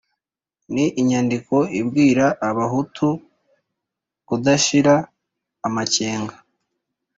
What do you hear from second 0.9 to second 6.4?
inyandiko ibwira abahutu kudashira amakenga